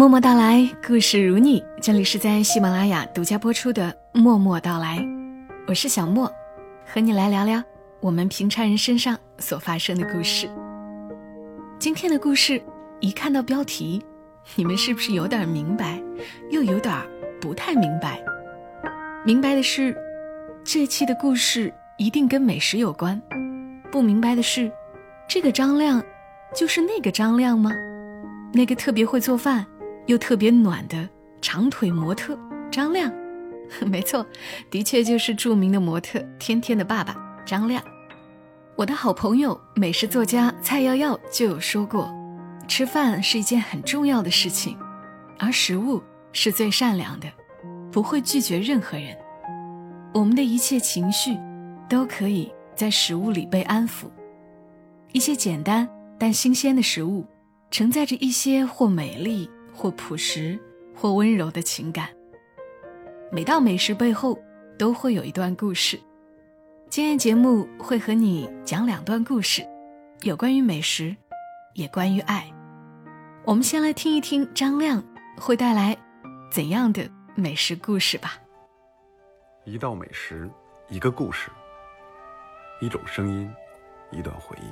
[0.00, 1.62] 默默到来，故事如你。
[1.78, 4.96] 这里是在喜马拉雅独家播出的《默默到来》，
[5.68, 6.26] 我是小莫，
[6.86, 7.62] 和你来聊聊
[8.00, 10.48] 我们平常人身上所发生的故事。
[11.78, 12.62] 今天的故事，
[13.00, 14.02] 一看到标题，
[14.54, 16.02] 你们是不是有点明白，
[16.48, 16.96] 又有点
[17.38, 18.18] 不太明白？
[19.22, 19.94] 明白的是，
[20.64, 23.20] 这期的故事一定跟美食有关；
[23.92, 24.72] 不明白的是，
[25.28, 26.02] 这个张亮
[26.56, 27.70] 就是那个张亮吗？
[28.54, 29.66] 那个特别会做饭？
[30.10, 31.08] 又特别暖的
[31.40, 32.36] 长腿模特
[32.68, 33.12] 张亮，
[33.86, 34.26] 没错，
[34.68, 37.80] 的确就是著名的模特天天的爸爸张亮。
[38.74, 42.12] 我的好朋友美食作家蔡耀耀就有说过，
[42.66, 44.76] 吃饭是一件很重要的事情，
[45.38, 47.28] 而食物是最善良的，
[47.92, 49.16] 不会拒绝任何人。
[50.12, 51.38] 我们的一切情绪
[51.88, 54.06] 都可以在食物里被安抚。
[55.12, 57.24] 一些简单但新鲜的食物，
[57.70, 59.48] 承载着一些或美丽。
[59.80, 60.58] 或朴实，
[60.94, 62.10] 或温柔的情感。
[63.32, 64.38] 每道美食背后
[64.78, 65.98] 都会有一段故事。
[66.90, 69.66] 今天节目会和你讲两段故事，
[70.20, 71.16] 有关于美食，
[71.72, 72.46] 也关于爱。
[73.46, 75.02] 我们先来听一听张亮
[75.38, 75.96] 会带来
[76.52, 78.34] 怎样的美食故事吧。
[79.64, 80.46] 一道美食，
[80.90, 81.48] 一个故事，
[82.82, 83.50] 一种声音，
[84.10, 84.66] 一段回忆。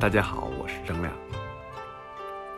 [0.00, 1.14] 大家好，我是张亮。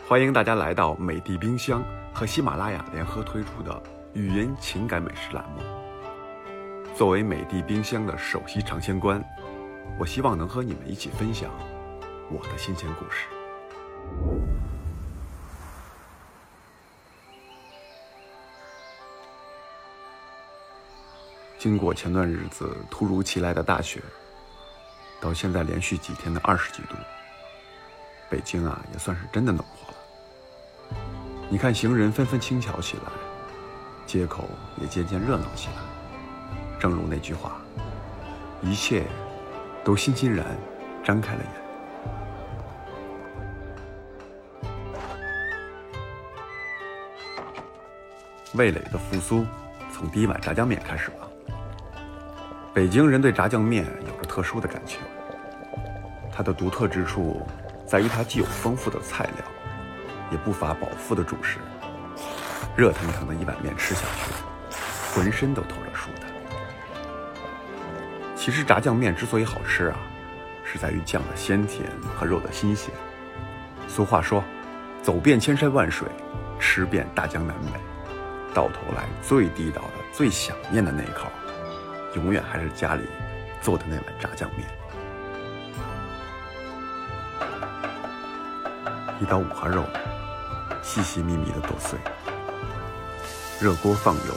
[0.06, 5.62] 欢迎大家来到美的冰箱和喜马拉雅联合推出的语言情感美食栏目。
[6.94, 9.24] 作为美的冰箱的首席尝鲜官，
[9.98, 11.50] 我希望能和你们一起分享
[12.30, 13.26] 我的新鲜故事。
[21.56, 24.02] 经过前段日子突如其来的大雪，
[25.18, 26.94] 到现在连续几天的二十几度，
[28.28, 29.93] 北京啊也算是真的暖和了。
[31.50, 33.12] 你看，行人纷纷轻巧起来，
[34.06, 34.48] 街口
[34.80, 35.74] 也渐渐热闹起来。
[36.80, 37.58] 正如那句话，
[38.60, 39.04] 一切
[39.84, 40.44] 都欣欣然
[41.04, 41.64] 张开了眼。
[48.54, 49.46] 味蕾的复苏，
[49.92, 51.28] 从第一碗炸酱面开始吧。
[52.72, 54.98] 北京人对炸酱面有着特殊的感情，
[56.32, 57.46] 它的独特之处
[57.86, 59.44] 在于它既有丰富的菜料。
[60.30, 61.58] 也不乏饱腹的主食，
[62.76, 64.32] 热腾腾的一碗面吃下去，
[65.14, 66.30] 浑身都透着舒坦。
[68.36, 69.96] 其实炸酱面之所以好吃啊，
[70.64, 72.90] 是在于酱的鲜甜和肉的新鲜。
[73.88, 74.42] 俗话说，
[75.02, 76.08] 走遍千山万水，
[76.58, 77.80] 吃遍大江南北，
[78.52, 81.28] 到头来最地道的、最想念的那一口，
[82.16, 83.04] 永远还是家里
[83.62, 84.68] 做的那碗炸酱面。
[89.20, 89.84] 一刀五花肉。
[90.84, 91.98] 细细密密的剁碎，
[93.60, 94.34] 热锅放油。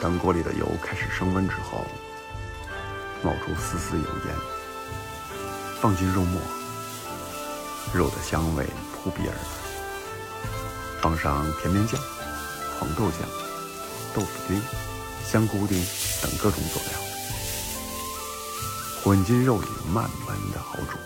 [0.00, 1.84] 当锅里的油开始升温之后，
[3.22, 4.34] 冒出丝丝油烟，
[5.80, 6.40] 放进肉末，
[7.92, 9.40] 肉的香味扑鼻而来。
[11.00, 12.00] 放上甜面酱、
[12.78, 13.28] 黄豆酱、
[14.14, 14.62] 豆腐丁、
[15.26, 15.76] 香菇丁
[16.22, 16.92] 等各种佐料，
[19.02, 20.96] 混进肉里，慢慢的熬煮，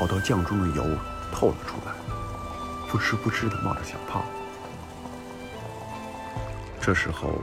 [0.00, 0.82] 熬到酱中的油
[1.32, 1.92] 透了出来。
[2.88, 4.24] 扑哧扑哧的冒着小泡，
[6.80, 7.38] 这时候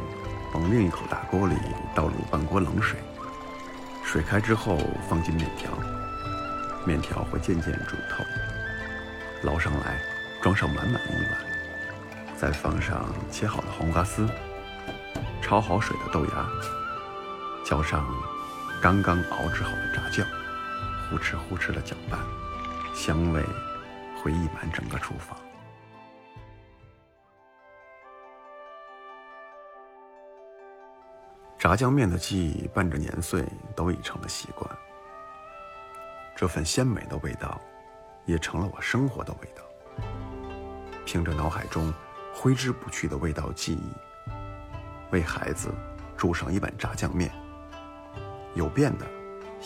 [0.53, 1.55] 往另一口大锅里
[1.93, 2.97] 倒入半锅冷水，
[4.03, 4.77] 水开之后
[5.09, 5.71] 放进面条，
[6.85, 8.23] 面条会渐渐煮透，
[9.43, 9.99] 捞上来
[10.41, 14.27] 装上满满一碗，再放上切好的黄瓜丝，
[15.41, 16.47] 焯好水的豆芽，
[17.65, 18.05] 浇上
[18.81, 20.25] 刚刚熬制好的炸酱，
[21.09, 22.17] 呼哧呼哧的搅拌，
[22.95, 23.43] 香味。
[24.23, 25.38] 会溢满整个厨房。
[31.59, 33.45] 炸酱面的记忆伴着年岁
[33.75, 34.69] 都已成了习惯，
[36.35, 37.59] 这份鲜美的味道，
[38.25, 39.63] 也成了我生活的味道。
[41.05, 41.93] 凭着脑海中
[42.34, 43.93] 挥之不去的味道记忆，
[45.11, 45.70] 为孩子
[46.16, 47.29] 煮上一碗炸酱面。
[48.55, 49.05] 有变的，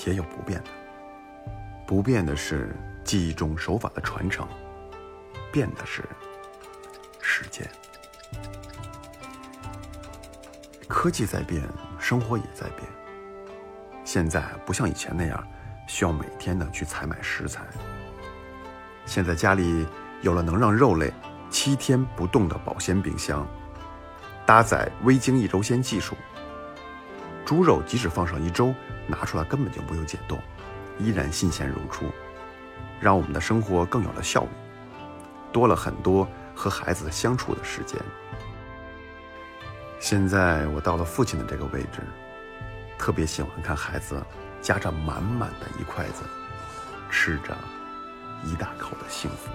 [0.07, 0.69] 也有不变的。
[1.85, 2.75] 不变的是。
[3.07, 4.45] 记忆中手法的传承，
[5.49, 6.03] 变的是
[7.21, 7.65] 时间。
[10.89, 11.63] 科技在变，
[11.97, 12.83] 生活也在变。
[14.03, 15.41] 现在不像以前那样
[15.87, 17.65] 需要每天的去采买食材。
[19.05, 19.87] 现在家里
[20.21, 21.13] 有了能让肉类
[21.49, 23.47] 七天不动的保鲜冰箱，
[24.45, 26.13] 搭载微晶一周鲜技术，
[27.45, 28.75] 猪肉即使放上一周，
[29.07, 30.37] 拿出来根本就不用解冻，
[30.99, 32.11] 依然新鲜如初。
[32.99, 34.49] 让我们的生活更有了效率，
[35.51, 37.99] 多了很多和孩子相处的时间。
[39.99, 42.01] 现在我到了父亲的这个位置，
[42.97, 44.23] 特别喜欢看孩子
[44.61, 46.23] 夹着满满的一筷子，
[47.09, 47.57] 吃着
[48.43, 49.49] 一大口的幸福。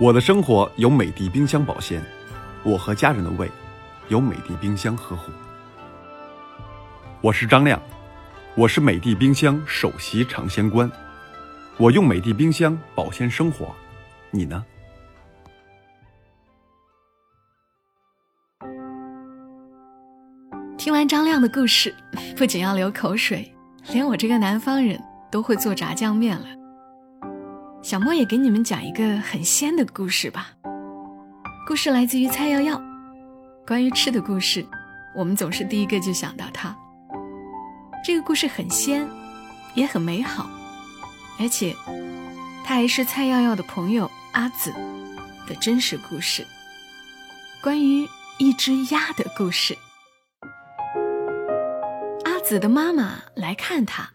[0.00, 2.04] 我的生活由美的冰箱保鲜，
[2.62, 3.50] 我和家人的胃
[4.06, 5.32] 由美的冰箱呵护。
[7.20, 7.82] 我是张亮，
[8.54, 10.88] 我是美的冰箱首席尝鲜官，
[11.76, 13.74] 我用美的冰箱保鲜生活，
[14.30, 14.64] 你呢？
[20.76, 21.92] 听完张亮的故事，
[22.38, 23.52] 不仅要流口水，
[23.90, 24.96] 连我这个南方人
[25.28, 26.46] 都会做炸酱面了。
[27.82, 30.52] 小莫也给你们讲一个很鲜的故事吧。
[31.66, 32.80] 故事来自于蔡瑶瑶，
[33.66, 34.64] 关于吃的故事，
[35.16, 36.72] 我们总是第一个就想到它。
[38.08, 39.06] 这个故事很鲜，
[39.74, 40.48] 也很美好，
[41.38, 41.76] 而且
[42.64, 44.72] 它还是蔡耀耀的朋友阿紫
[45.46, 46.42] 的真实故事，
[47.62, 48.08] 关于
[48.38, 49.76] 一只鸭的故事。
[52.24, 54.10] 阿紫的妈妈来看他。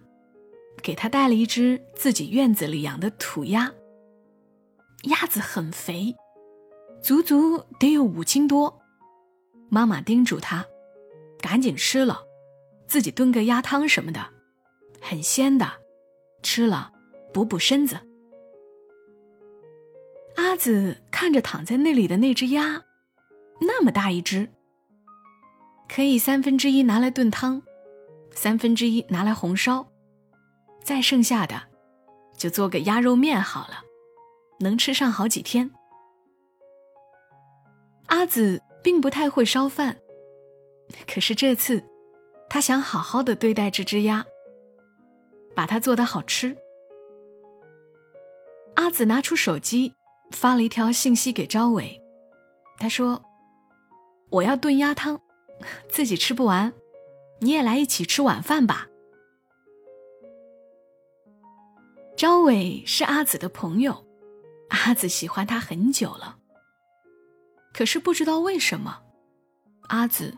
[0.82, 3.72] 给他带了一只自己院子里养的土鸭。
[5.04, 6.16] 鸭子很肥，
[7.00, 8.82] 足足得有五斤多。
[9.70, 10.66] 妈妈叮嘱他，
[11.40, 12.24] 赶紧吃了，
[12.88, 14.30] 自己炖个鸭汤什么的，
[15.02, 15.72] 很鲜的，
[16.42, 16.92] 吃了
[17.34, 18.00] 补补身子。
[20.36, 22.84] 阿紫看着躺在那里的那只鸭，
[23.62, 24.50] 那么大一只，
[25.88, 27.62] 可以三分之一拿来炖汤，
[28.32, 29.88] 三分之一拿来红烧。
[30.84, 31.62] 再剩下的，
[32.36, 33.84] 就做个鸭肉面好了，
[34.60, 35.72] 能吃上好几天。
[38.08, 39.98] 阿紫并不太会烧饭，
[41.08, 41.84] 可是这次，
[42.54, 44.24] 他想好好的对待这只鸭，
[45.56, 46.56] 把它做得好吃。
[48.76, 49.96] 阿紫拿出手机，
[50.30, 52.00] 发了一条信息给朝伟，
[52.78, 53.24] 他说
[54.30, 55.20] ：“我要炖鸭汤，
[55.90, 56.72] 自己吃不完，
[57.40, 58.88] 你也来一起吃晚饭吧。”
[62.16, 64.06] 朝伟是阿紫的朋友，
[64.70, 66.38] 阿紫喜欢他很久了。
[67.74, 69.02] 可是不知道为什么，
[69.88, 70.38] 阿紫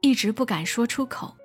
[0.00, 1.36] 一直不敢说出口。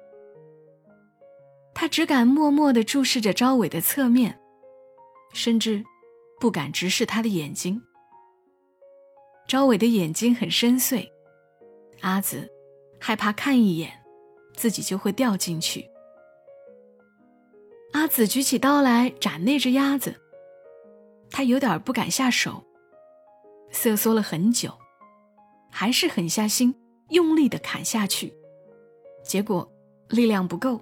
[1.79, 4.39] 他只敢默默的注视着朝伟的侧面，
[5.31, 5.85] 甚至
[6.39, 7.79] 不敢直视他的眼睛。
[9.47, 11.07] 朝伟的眼睛很深邃，
[12.01, 12.51] 阿紫
[12.99, 13.91] 害怕看一眼，
[14.55, 15.87] 自己就会掉进去。
[17.93, 20.15] 阿紫举起刀来斩那只鸭子，
[21.29, 22.63] 他有点不敢下手，
[23.69, 24.75] 瑟缩了很久，
[25.71, 26.73] 还是狠下心，
[27.09, 28.33] 用力的砍下去，
[29.23, 29.71] 结果
[30.09, 30.81] 力量不够，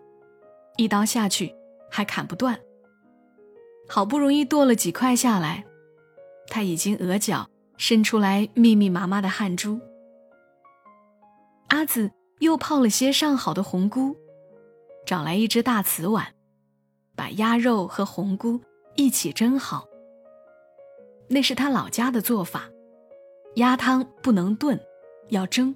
[0.77, 1.55] 一刀下去
[1.89, 2.59] 还砍不断。
[3.87, 5.65] 好不容易剁了几块下来，
[6.47, 9.79] 他已经额角渗出来密密麻麻的汗珠。
[11.67, 14.15] 阿紫又泡了些上好的红菇，
[15.05, 16.33] 找来一只大瓷碗。
[17.17, 18.59] 把鸭肉和红菇
[18.95, 19.85] 一起蒸好。
[21.29, 22.69] 那是他老家的做法，
[23.55, 24.77] 鸭汤不能炖，
[25.29, 25.73] 要蒸，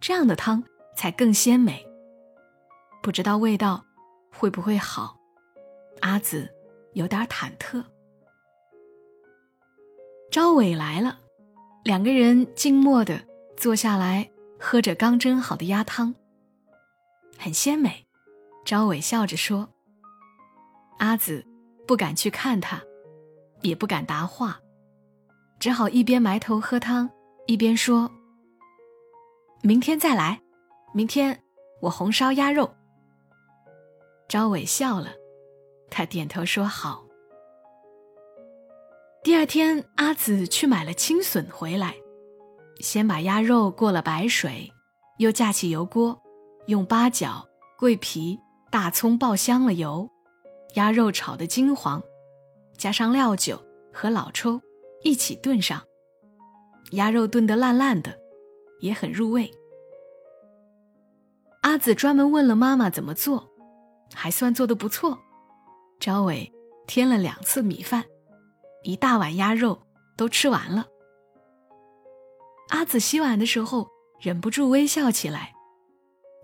[0.00, 0.62] 这样的汤
[0.94, 1.86] 才更鲜美。
[3.02, 3.82] 不知道味道
[4.30, 5.18] 会不会好，
[6.00, 6.48] 阿紫
[6.94, 7.84] 有点忐忑。
[10.30, 11.18] 朝伟来了，
[11.84, 13.20] 两个人静默的
[13.56, 16.14] 坐下来，喝着刚蒸好的鸭汤，
[17.36, 18.06] 很鲜美。
[18.64, 19.68] 朝伟笑着说。
[20.98, 21.44] 阿紫
[21.86, 22.80] 不敢去看他，
[23.62, 24.60] 也不敢答话，
[25.58, 27.10] 只好一边埋头喝汤，
[27.46, 28.10] 一边说
[29.64, 30.42] ：“明天再来，
[30.92, 31.42] 明天
[31.80, 32.72] 我红烧鸭肉。”
[34.30, 35.08] 朝伟笑了，
[35.90, 37.04] 他点头说好。
[39.24, 41.96] 第二天，阿紫去买了青笋回来，
[42.78, 44.72] 先把鸭肉过了白水，
[45.18, 46.16] 又架起油锅，
[46.68, 47.44] 用八角、
[47.76, 48.38] 桂皮、
[48.70, 50.08] 大葱爆香了油。
[50.74, 52.00] 鸭肉炒的金黄，
[52.78, 53.60] 加上料酒
[53.92, 54.60] 和老抽
[55.02, 55.82] 一起炖上，
[56.92, 58.16] 鸭肉炖得烂烂的，
[58.78, 59.50] 也很入味。
[61.62, 63.49] 阿紫专门问了妈妈怎么做，
[64.14, 65.18] 还算做得不错。
[65.98, 66.52] 朝伟
[66.86, 68.04] 添了两次米饭，
[68.82, 69.82] 一大碗鸭肉
[70.16, 70.86] 都吃完了。
[72.68, 73.88] 阿紫洗碗的时候
[74.20, 75.52] 忍不住微笑起来，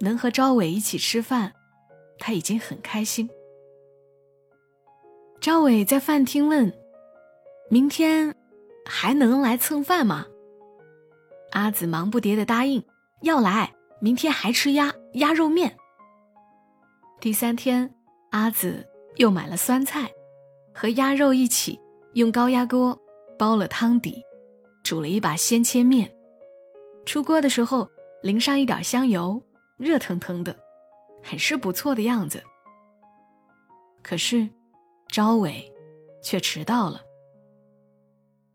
[0.00, 1.52] 能和朝伟一起吃饭，
[2.18, 3.30] 他已经很开心。
[5.40, 6.72] 朝伟在饭厅问
[7.70, 8.34] ：“明天
[8.84, 10.26] 还能来蹭饭吗？”
[11.52, 12.84] 阿紫忙不迭的答应
[13.22, 15.76] ：“要来，明天还吃鸭鸭肉面。”
[17.18, 17.92] 第三天，
[18.30, 20.08] 阿紫又买了酸菜，
[20.74, 21.80] 和鸭肉一起
[22.12, 22.96] 用高压锅
[23.38, 24.22] 煲了汤底，
[24.84, 26.14] 煮了一把鲜切面。
[27.06, 27.90] 出锅的时候
[28.22, 29.42] 淋上一点香油，
[29.78, 30.54] 热腾腾的，
[31.22, 32.42] 很是不错的样子。
[34.02, 34.48] 可是，
[35.08, 35.72] 朝伟
[36.22, 37.00] 却迟到了。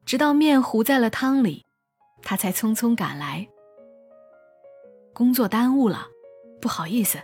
[0.05, 1.65] 直到面糊在了汤里，
[2.21, 3.47] 他才匆匆赶来。
[5.13, 6.07] 工作耽误了，
[6.61, 7.17] 不好意思。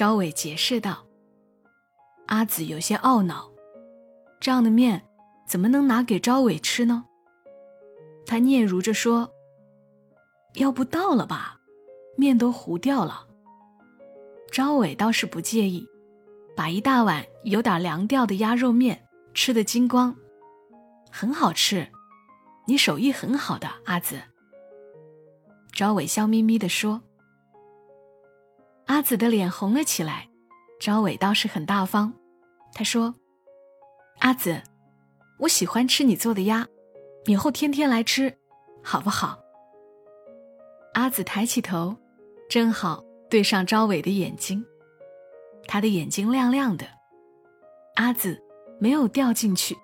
[0.00, 1.04] 朝伟解释道。
[2.24, 3.50] 阿紫有些懊恼，
[4.40, 5.06] 这样的面
[5.46, 7.04] 怎么能拿给朝伟吃呢？
[8.24, 9.30] 他嗫嚅着说
[10.56, 11.60] ：“要不倒了吧，
[12.16, 13.26] 面都糊掉了。”
[14.50, 15.86] 朝伟倒是不介意，
[16.56, 20.16] 把一大碗有点凉掉的鸭肉面吃得精光，
[21.12, 21.86] 很好吃。
[22.66, 24.18] 你手艺很好的，阿紫。
[25.74, 27.02] 朝伟笑眯眯地说。
[28.90, 30.28] 阿紫的脸红了起来，
[30.80, 32.12] 朝伟倒是很大方。
[32.74, 33.14] 他说
[34.18, 34.60] ：“阿紫，
[35.38, 36.66] 我喜欢吃你做的鸭，
[37.26, 38.36] 以后天天来吃，
[38.82, 39.38] 好不好？”
[40.94, 41.96] 阿紫抬起头，
[42.48, 44.66] 正好对上朝伟的眼睛，
[45.68, 46.84] 他的眼睛亮亮的。
[47.94, 48.42] 阿紫
[48.80, 49.78] 没有掉进去，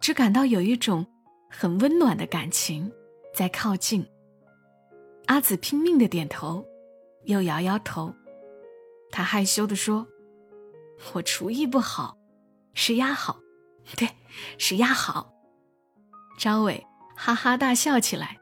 [0.00, 1.06] 只感到有一种
[1.48, 2.90] 很温暖的感情
[3.32, 4.04] 在靠近。
[5.26, 6.66] 阿紫拼命的点头，
[7.26, 8.12] 又摇摇头，
[9.14, 10.08] 他害羞的说。
[11.12, 12.16] 我厨艺不好，
[12.72, 13.38] 是鸭好，
[13.96, 14.08] 对，
[14.58, 15.32] 是鸭好。
[16.36, 18.38] 张伟哈哈大笑起来，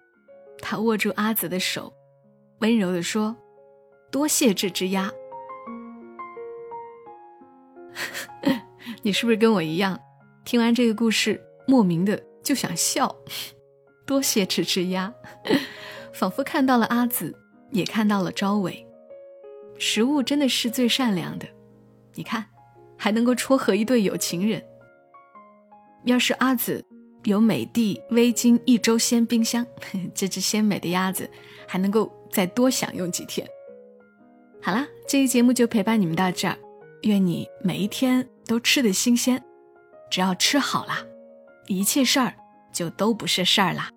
[0.63, 1.93] 他握住阿紫的手，
[2.61, 3.37] 温柔地说
[4.11, 5.13] ：“多谢这只鸭。”
[9.03, 10.01] 你是不是跟我一样，
[10.45, 13.15] 听完这个故事，莫名的就想笑？
[14.07, 15.13] 多谢这只鸭，
[16.15, 17.37] 仿佛看到了阿紫，
[17.73, 18.87] 也看到了朝伟。
[19.83, 21.47] 食物真的是最善良的。
[22.15, 22.47] 你看，
[22.97, 24.63] 还能够撮合一对有情人。
[26.05, 26.85] 要是阿紫
[27.25, 29.67] 有美的微晶一周鲜冰箱，
[30.15, 31.29] 这只鲜美的鸭子
[31.67, 33.45] 还能够再多享用几天。
[34.63, 36.57] 好啦，这期节目就陪伴你们到这儿。
[37.03, 39.43] 愿你每一天都吃得新鲜，
[40.09, 40.93] 只要吃好了，
[41.67, 42.33] 一切事儿
[42.73, 43.91] 就都不是事儿啦。